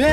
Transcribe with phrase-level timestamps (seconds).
[0.00, 0.08] 月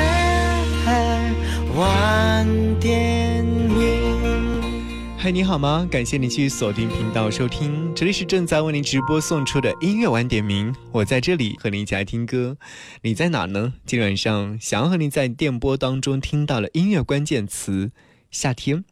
[1.74, 2.46] 晚
[2.78, 5.16] 点名。
[5.18, 5.88] 嗨，你好吗？
[5.89, 12.57] 感谢你去锁定频道收听，这里是正在为您直播送出的音乐晚点名，我在这里和你一起来听歌。
[13.02, 13.75] 你在哪呢？
[13.86, 17.92] 今晚上想要和你在电波当中听到的音乐关键词：
[18.29, 18.83] 夏天。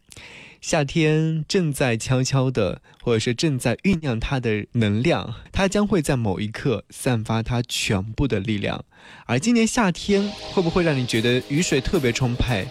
[0.68, 8.84] 夏天正在悄悄的，或者是正在酝酿它的能量，它将会在某一刻散发它全部的力量。
[9.28, 12.68] 而今年夏天会不会让你觉得雨水特别充沛？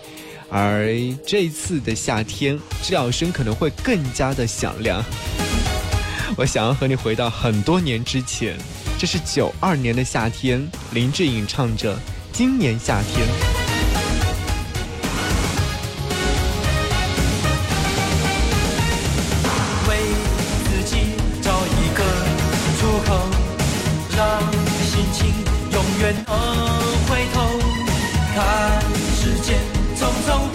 [0.51, 0.89] 而
[1.25, 5.01] 这一次的夏天，治疗声可能会更加的响亮。
[6.37, 8.59] 我想要和你回到很多年之前，
[8.99, 11.95] 这是九二年的夏天，林志颖唱着
[12.33, 13.25] 《今年夏天》。
[27.09, 27.59] 回头
[28.35, 28.81] 看
[29.17, 29.59] 时间
[29.97, 30.54] 匆匆。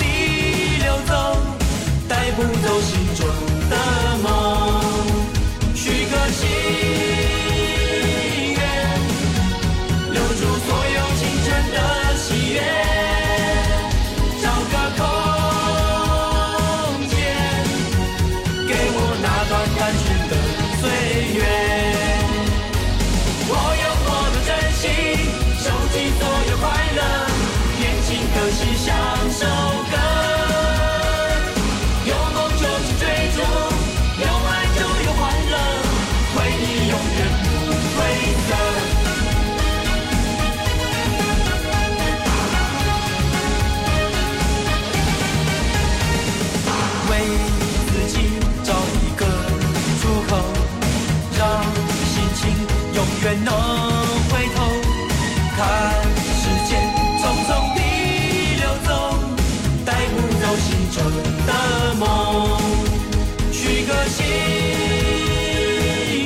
[61.00, 61.08] 成
[61.48, 61.52] 的
[61.96, 62.04] 梦，
[63.54, 64.20] 许个心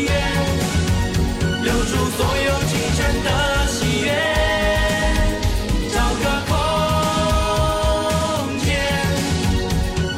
[0.02, 0.12] 愿，
[1.62, 3.30] 留住所有青春的
[3.68, 4.08] 喜悦，
[5.94, 6.52] 找个空
[8.66, 8.68] 间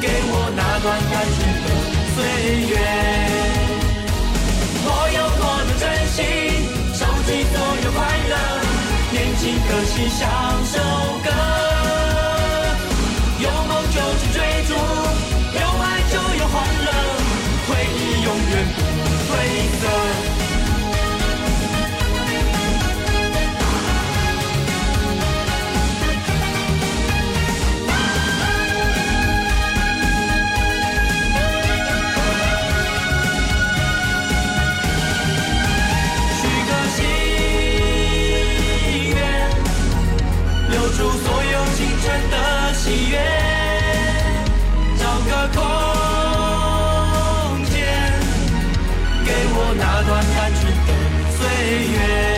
[0.00, 1.66] 给我那段感情的
[2.14, 2.16] 岁
[2.70, 2.72] 月，
[4.86, 5.84] 我有我的真
[6.14, 6.18] 心，
[6.94, 7.96] 收集所有快
[8.30, 8.32] 乐，
[9.12, 10.24] 年轻的心，享
[10.72, 10.74] 受。
[50.16, 52.35] 那残存的岁月。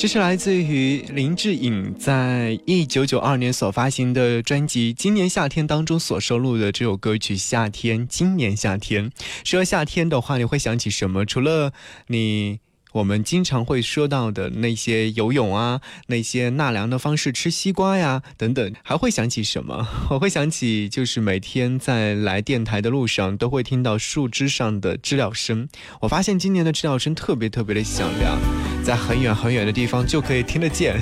[0.00, 8.00] 这是来自于林志颖在一九九二年所发行的专辑《今年夏天》当中所收录的这首歌曲《夏天》。
[8.06, 9.12] 今年夏天，
[9.44, 11.26] 说夏天的话，你会想起什么？
[11.26, 11.74] 除了
[12.06, 12.60] 你
[12.92, 19.86] 我们经常会说到的那些游泳啊，那些纳凉的方式，吃西瓜呀等等，还会想起什么？
[20.10, 25.68] 我会想起，就是每天在来电台的路上，都会听到树枝上的知了声。
[26.00, 28.38] 我发现今年的知了声特别特别的响亮，
[28.82, 31.00] 在很远很远的地方就可以听得见。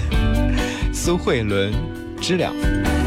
[0.92, 1.72] 苏慧伦，
[2.20, 2.97] 知了。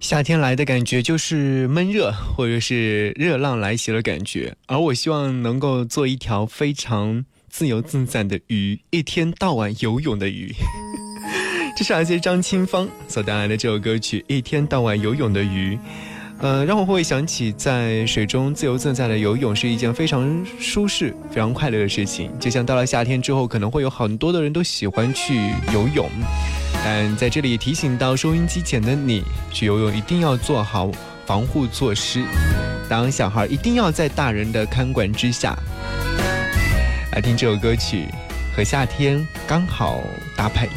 [0.00, 4.54] 夏天来的感觉就是闷热，或者是热浪来袭的感觉。
[4.66, 10.54] 而我希望能够做一条非常自由自在的鱼，一天到晚游泳的鱼。
[11.76, 15.74] 这是来自张清芳所带来的这首歌曲《一天到晚游泳的鱼》。
[16.40, 22.30] 呃，让我会想起在水中自由自在的游泳是一件非常舒适、非常快乐的事情。
[22.38, 25.34] 就像到了夏天之后，可能会有很多的人都喜欢去
[25.74, 26.08] 游泳。
[26.84, 30.90] 但在这里提醒到收音机前的你，去游泳一定要做好
[31.26, 32.24] 防护措施。
[32.88, 35.56] 当小孩一定要在大人的看管之下。
[37.12, 38.06] 来听这首歌曲，
[38.56, 40.00] 和夏天刚好
[40.36, 40.68] 搭配。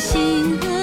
[0.00, 0.73] 心。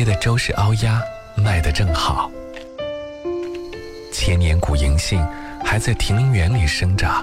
[0.00, 0.98] 街的周氏凹鸭
[1.36, 2.30] 卖得正好，
[4.10, 5.22] 千年古银杏
[5.62, 7.22] 还在亭林园里生长。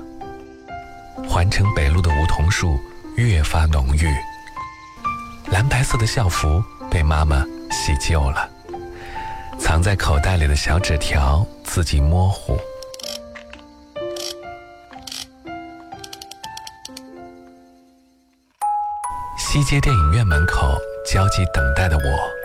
[1.28, 2.78] 环城北路的梧桐树
[3.16, 4.08] 越发浓郁，
[5.52, 8.48] 蓝白色的校服被妈妈洗旧了，
[9.58, 12.60] 藏在口袋里的小纸条字迹模糊。
[19.36, 20.78] 西街电影院门口
[21.12, 22.37] 焦急等待的我，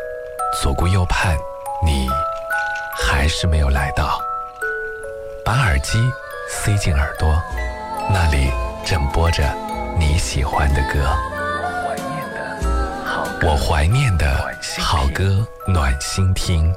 [0.61, 1.35] 左顾右盼，
[1.85, 2.09] 你
[2.95, 4.21] 还是没有来到。
[5.45, 5.99] 把耳机
[6.49, 7.35] 塞进耳朵，
[8.11, 8.53] 那里
[8.85, 9.43] 正播着
[9.99, 11.17] 你喜欢的歌。
[13.43, 14.47] 我怀念的
[14.79, 16.73] 好歌，暖心听。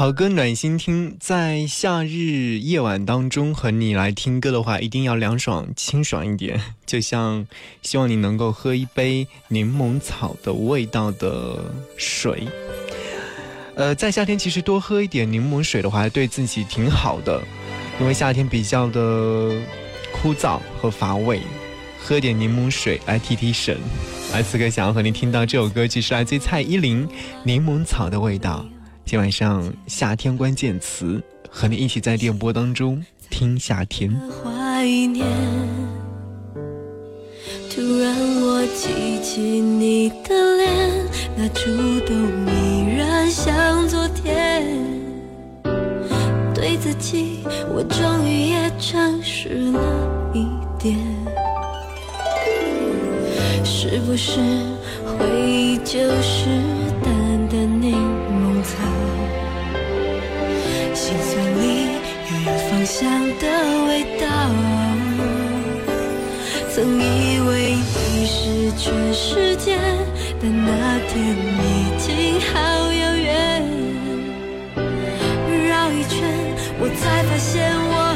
[0.00, 6.58] 好歌暖心听，在夏日夜晚当中和你来听歌的话，一定要凉爽清爽一点。
[6.86, 7.46] 就像
[7.82, 11.62] 希望你能够喝一杯柠檬草的味道的
[11.98, 12.48] 水。
[13.74, 17.38] 呃，在夏天其实多喝一点柠檬水的话，对自己挺好的，
[18.00, 19.52] 因为夏天比较的
[20.10, 21.42] 枯燥和乏味，
[22.00, 23.76] 喝点柠檬水来提提神。
[24.32, 27.06] 而此刻想要和你听到这首歌曲是来自蔡依林
[27.44, 28.66] 《柠檬草的味道》。
[29.10, 34.08] 今晚上夏天关键词，和你一起在电波当中听夏天。
[34.30, 35.26] 怀念，
[37.68, 40.70] 突然我记起你的脸，
[41.36, 41.72] 那触
[42.06, 44.64] 动依然像昨天。
[46.54, 47.40] 对自己，
[47.74, 50.46] 我终于也诚实了一
[50.78, 50.96] 点。
[53.64, 54.38] 是不是
[55.04, 56.48] 回忆就是
[66.80, 69.78] 曾以为你是全世界，
[70.40, 72.58] 但那天已经好
[72.90, 73.62] 遥远。
[75.68, 76.16] 绕一圈，
[76.80, 78.09] 我才发现我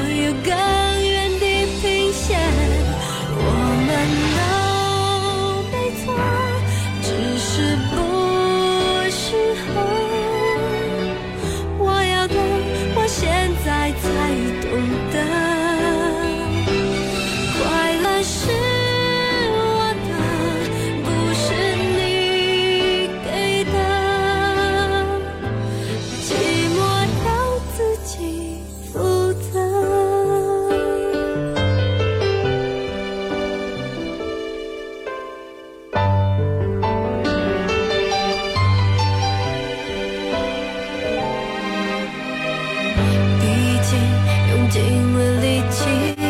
[44.50, 44.80] 用尽
[45.14, 45.76] 了力气，
[46.18, 46.22] 也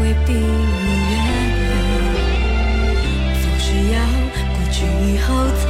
[0.00, 0.38] 未必如
[1.10, 1.14] 愿。
[3.40, 3.96] 总是要
[4.52, 5.26] 过去以后
[5.62, 5.64] 才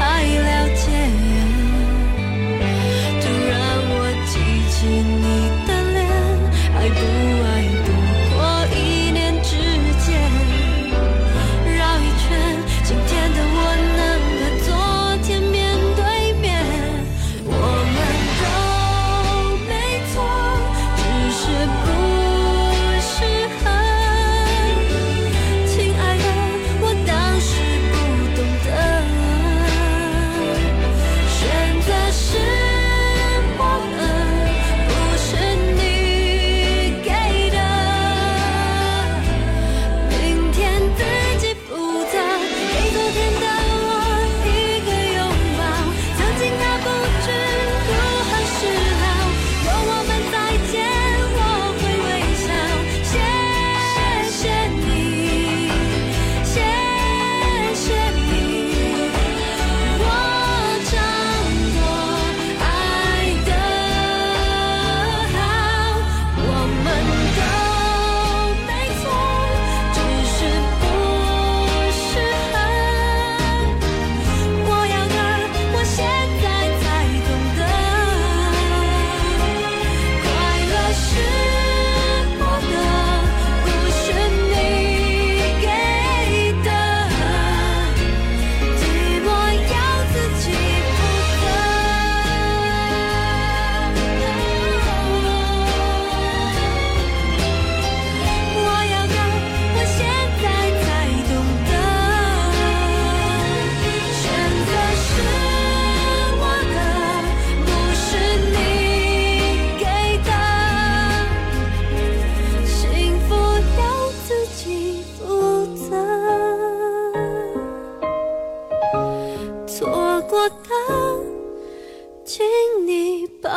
[122.25, 122.47] 请
[122.87, 123.53] 你帮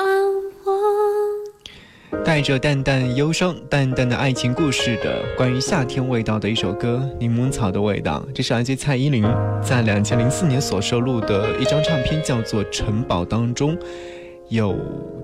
[0.64, 2.24] 我。
[2.24, 9.24] 带着淡淡忧伤、淡淡的爱情故事的关于夏天味道的一首歌《柠檬草的味道》，这是来自蔡依林
[9.64, 13.78] 在两千零四年所收录的一张唱片，叫做《城堡》当中
[14.50, 14.76] 有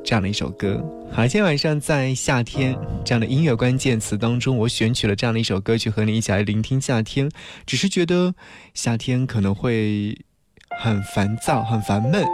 [0.04, 0.80] 这样的一首歌。
[1.12, 7.30] 好，今天晚上在夏天这样的音乐关键词当中，我选取了这样的一首歌曲和你一起来聆听夏天。
[7.66, 8.36] 只是觉得
[8.74, 10.18] 夏天可能会。
[10.80, 12.26] 很烦躁，很烦闷，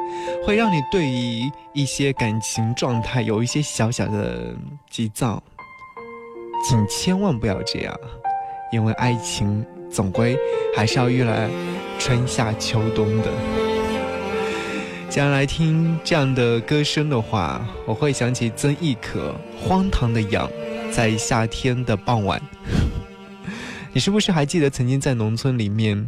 [0.45, 4.55] 会让你对于一些感情状态有一些小小的
[4.89, 5.41] 急躁，
[6.67, 7.93] 请千万不要这样，
[8.71, 10.37] 因为爱情总归
[10.75, 11.49] 还是要遇来
[11.99, 13.31] 春夏秋冬的。
[15.09, 20.47] 接下来听这样的歌声的话，我会想起曾轶可《荒唐的羊》，
[20.91, 22.41] 在夏天的傍晚，
[23.93, 26.07] 你是不是还记得曾经在农村里面，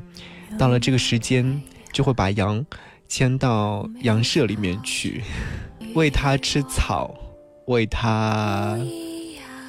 [0.58, 1.62] 到了这个时间？
[1.92, 2.66] 就会把羊
[3.08, 5.24] 牵到羊舍里面去，
[5.96, 7.14] 喂它吃草，
[7.66, 8.78] 喂它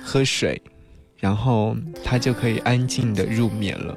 [0.04, 0.61] 喝水，
[1.18, 3.96] 然后它就可以安静的入眠了。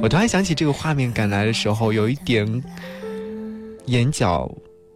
[0.00, 2.62] 我突然想起这个画面感来的时候，有一点
[3.86, 4.50] 眼角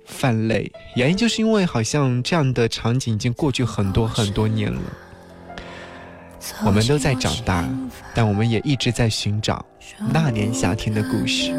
[0.04, 4.80] 泛泪，原因就是因为好像这样的场景已经过去很多很多年了。
[6.64, 7.64] 我们都在长大，
[8.14, 9.64] 但我们也一直在寻找
[10.12, 11.52] 那年夏天的故事。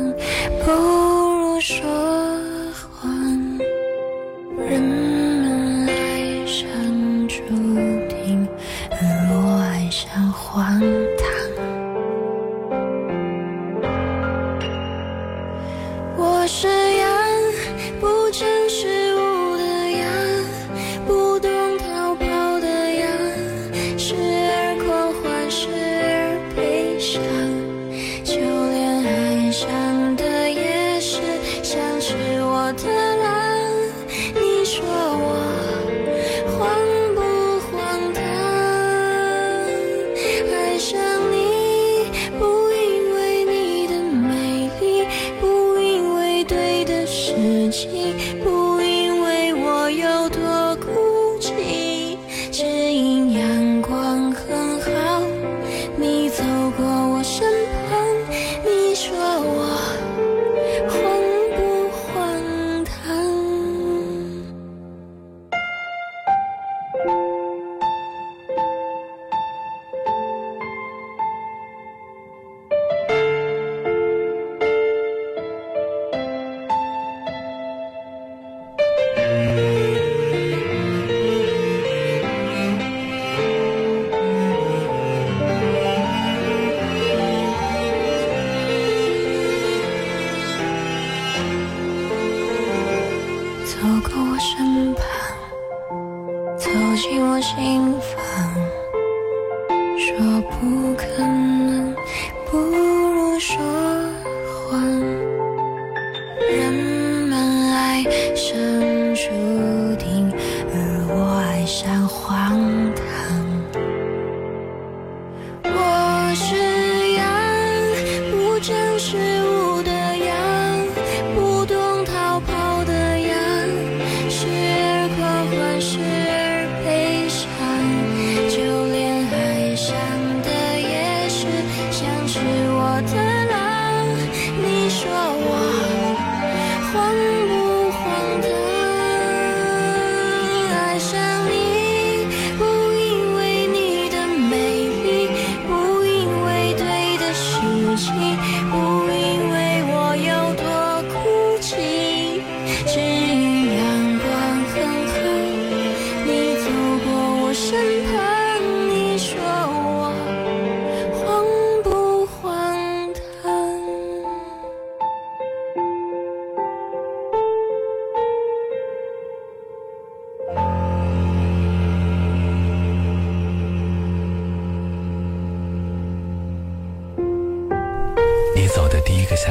[103.58, 103.87] 如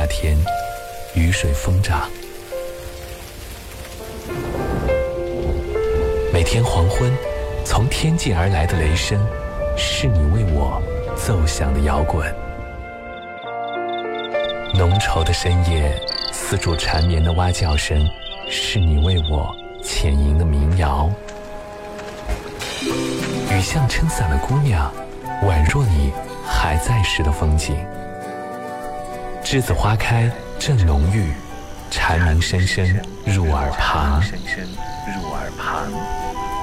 [0.07, 0.37] 天，
[1.14, 2.09] 雨水疯涨。
[6.33, 7.11] 每天黄昏，
[7.64, 9.19] 从天际而来的雷声，
[9.77, 10.83] 是你为我
[11.16, 12.27] 奏响的摇滚。
[14.75, 15.99] 浓稠的深夜，
[16.33, 18.07] 丝竹缠绵的蛙叫声，
[18.51, 21.11] 是你为我浅吟的民谣。
[23.51, 24.92] 雨巷撑伞的姑娘，
[25.45, 26.12] 宛若你
[26.47, 27.75] 还在时的风景。
[29.46, 30.28] 栀子花开
[30.59, 31.32] 正浓郁，
[31.88, 32.85] 蝉鸣声声
[33.24, 34.20] 入耳旁。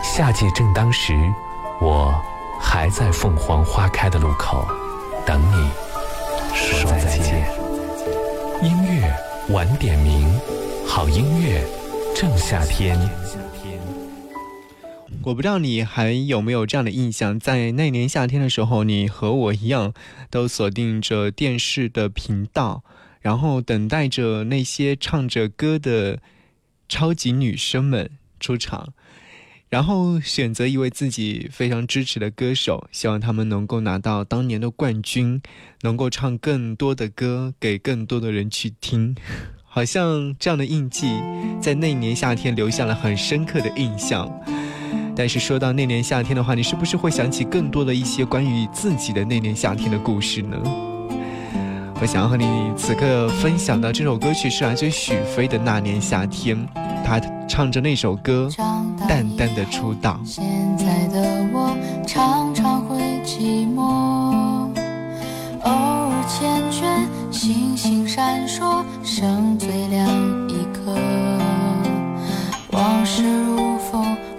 [0.03, 1.13] 夏季正当时，
[1.79, 2.13] 我
[2.59, 4.67] 还在凤凰花开的路口
[5.25, 5.71] 等你
[6.53, 7.49] 说再见。
[8.61, 9.15] 音乐
[9.47, 10.37] 晚点名，
[10.85, 11.63] 好音乐
[12.13, 12.99] 正夏天。
[15.25, 19.93] 我不知道你还有没有这样的印象，在那年夏天的时候，你和我一样，
[20.29, 22.83] 都锁定着电视的频道，
[23.21, 26.19] 然后等待着那些唱着歌的
[26.89, 28.93] 超级女生们出场，
[29.69, 35.41] 然后选择一位自己非常支持的歌手，希望他们能够拿到当年的冠军，
[35.83, 39.15] 能够唱更多的歌给更多的人去听。
[39.63, 41.07] 好像这样的印记，
[41.61, 44.29] 在那年夏天留下了很深刻的印象。
[45.15, 50.57] 但是说到那年夏天的话，你是不是会想起更多的一些关于自己的那年夏天的故事呢？
[52.01, 52.45] 我想要和你
[52.75, 56.57] 此刻分享的这首歌曲是来自于许飞的《那年夏天》，
[57.05, 58.49] 他唱着那首歌
[59.07, 60.19] 《淡淡的出道》。
[60.27, 60.43] 现
[60.77, 63.79] 在的我常常会寂寞，
[65.61, 70.09] 偶尔缱绻，星星闪烁，剩最亮
[70.49, 70.93] 一颗。
[72.71, 73.52] 往事如风，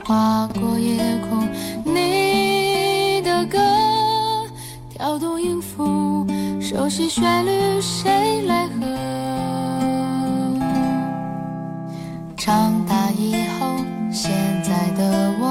[0.04, 1.48] 划过夜空，
[1.82, 3.58] 你的歌
[4.90, 6.26] 跳动音符，
[6.60, 8.84] 熟悉旋律，谁来和？
[12.36, 13.66] 长大以后，
[14.12, 14.30] 现
[14.62, 15.43] 在的我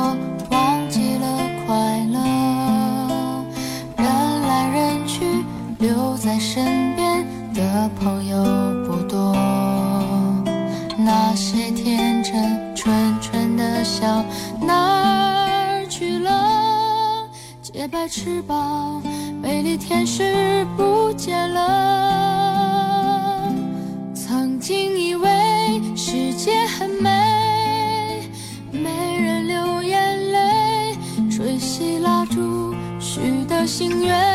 [17.94, 19.04] 白翅膀，
[19.40, 22.74] 美丽天使不见了。
[24.16, 25.30] 曾经以为
[25.96, 28.28] 世界很美，
[28.72, 28.90] 没
[29.22, 30.98] 人流眼泪，
[31.30, 34.33] 吹熄蜡烛许的心愿，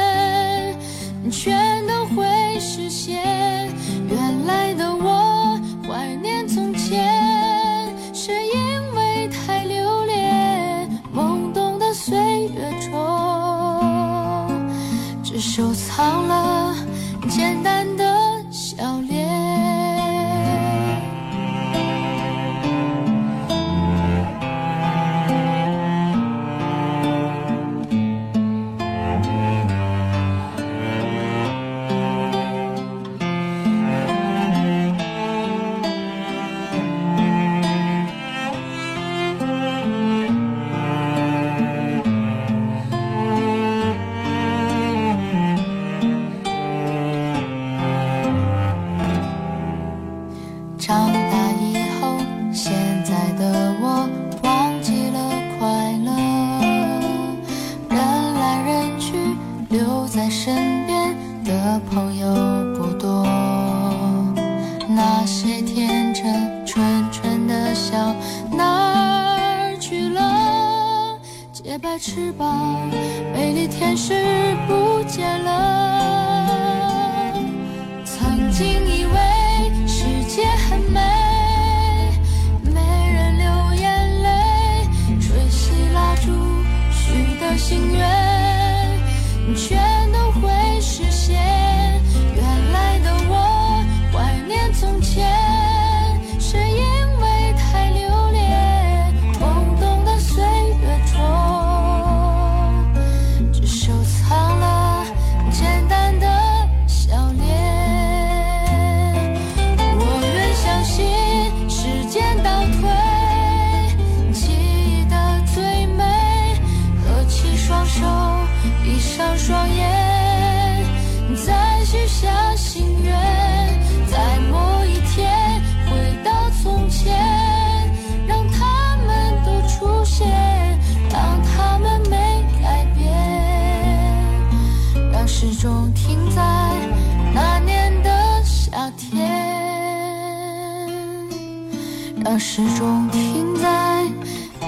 [142.58, 144.04] 让时钟停在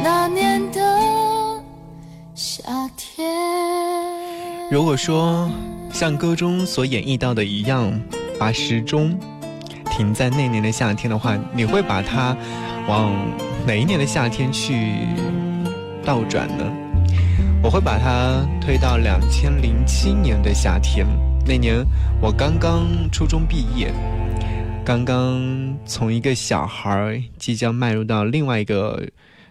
[0.01, 0.81] 那年的
[2.37, 2.63] 夏
[2.97, 3.29] 天。
[4.71, 5.51] 如果说
[5.93, 7.91] 像歌中所演绎到的一样，
[8.39, 9.19] 把时钟
[9.91, 12.37] 停在那年的夏天的话，你会把它
[12.87, 13.13] 往
[13.67, 14.93] 哪一年的夏天去
[16.05, 16.65] 倒转呢？
[17.61, 21.05] 我会把它推到两千零七年的夏天，
[21.45, 21.85] 那年
[22.21, 23.93] 我刚刚初中毕业，
[24.91, 29.09] 刚刚从一个小孩即将迈入到另外一个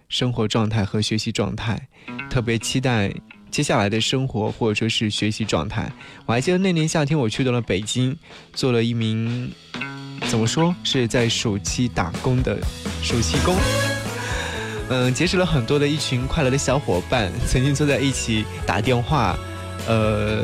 [0.10, 1.88] 生活状态和学习状态，
[2.30, 3.10] 特别期待
[3.50, 5.90] 接下来的生活或者说是学习状态。
[6.26, 8.18] 我还记得那年夏天，我去到了北京，
[8.52, 9.50] 做了一名
[10.28, 12.60] 怎么说是在暑期打工的
[13.02, 13.56] 暑期工。
[14.90, 19.40] 嗯， 结识了很多的一群快乐的小伙伴，曾经坐在一起打电话，
[19.88, 20.44] 呃，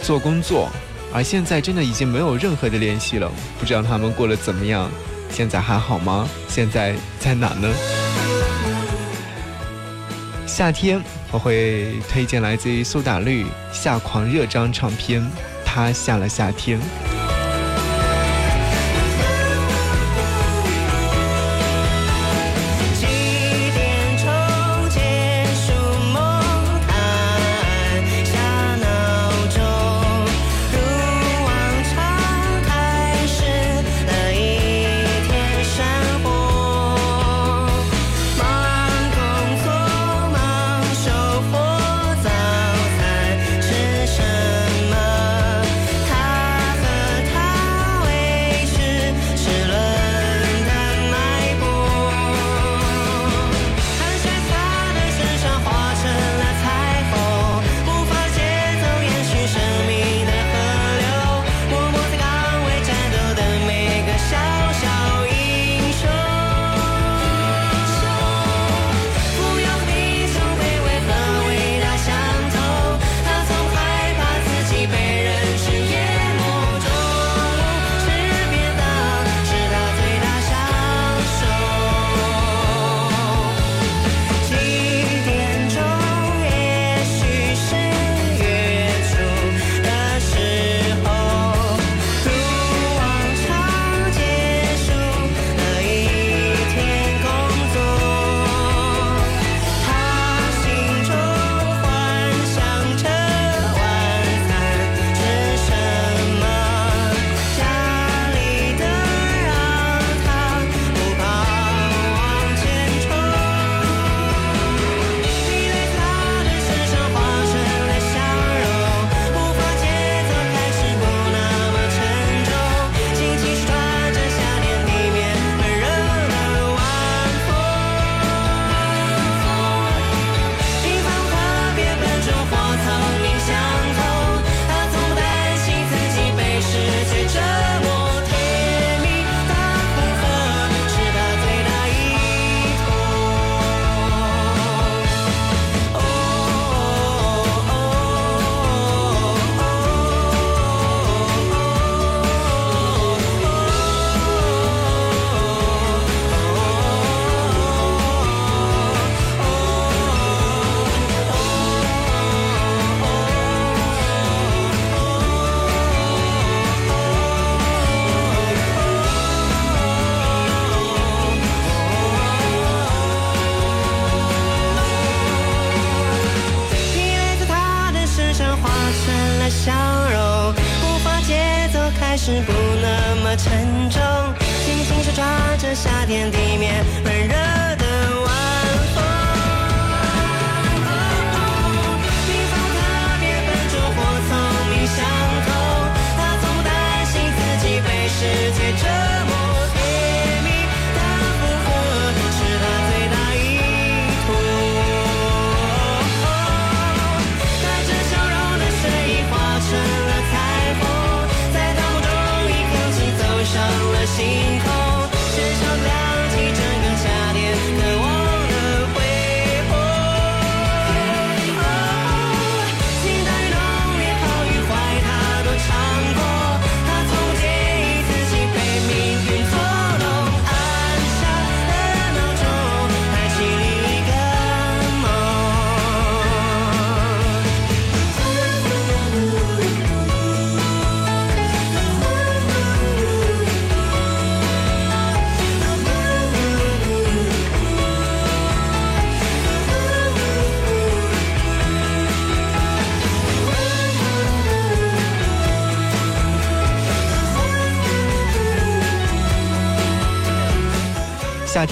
[0.00, 0.70] 做工作，
[1.16, 4.90] 而现在真的已经没有任何的联系了，不知道他们过得怎么样，
[5.30, 6.28] 现在还好吗？
[6.46, 7.72] 现在在哪呢？
[10.46, 15.22] 夏天我会推荐来自于苏打绿《夏狂热》张唱片，
[15.64, 16.78] 《他下了夏天》。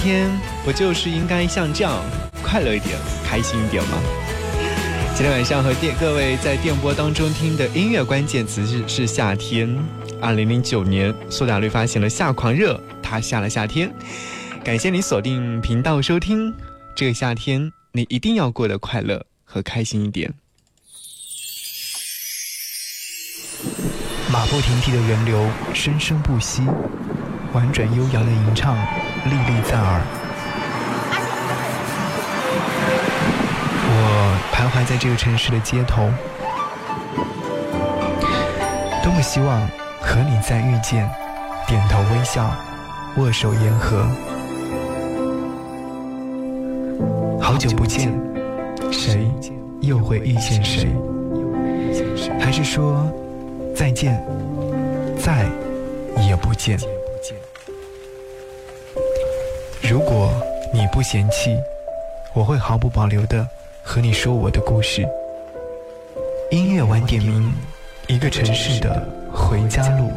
[0.05, 0.29] 天
[0.63, 1.99] 不就是应该像这样
[2.43, 3.97] 快乐一点、开心一点吗？
[5.15, 9.75] 今天晚上和电各位在电波当中听的音乐关键词是是夏天，
[10.21, 13.91] 二零零九年，苏打绿发行了《夏狂热》，他下了夏天。
[14.63, 16.53] 感谢你锁定频道收听，
[16.95, 20.31] 这个夏天你一定要过得快乐和开心一点。
[24.31, 26.61] 马不停蹄的人流，生生不息；
[27.53, 28.77] 婉转悠扬的吟唱，
[29.25, 30.01] 历历在耳。
[33.87, 36.09] 我徘徊在这个城市的街头，
[39.03, 39.59] 多么希望
[39.99, 41.09] 和你再遇见，
[41.67, 42.51] 点头微笑，
[43.17, 44.05] 握手言和。
[47.41, 48.11] 好久不见，
[48.91, 49.31] 谁
[49.81, 50.87] 又会遇见谁？
[52.39, 53.07] 还是说
[53.75, 54.23] 再见，
[55.19, 55.47] 再
[56.27, 56.77] 也不见？
[59.95, 60.29] 如果
[60.73, 61.57] 你不嫌弃，
[62.33, 63.47] 我会毫不保留的
[63.81, 65.07] 和你说我的故事。
[66.51, 67.49] 音乐晚点名，
[68.07, 70.11] 一个城市的回家路。